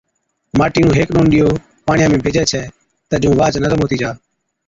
[0.59, 1.49] ماٽِي نُون هيڪ ڏون ڏِيئو
[1.87, 2.63] پاڻِيان ۾ ڀيجَي ڇَي
[3.09, 4.09] تہ جُون واهچ نرم هتِي جا،